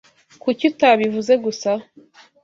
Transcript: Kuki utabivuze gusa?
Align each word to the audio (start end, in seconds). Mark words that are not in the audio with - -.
Kuki 0.41 0.63
utabivuze 0.71 1.33
gusa? 1.43 1.71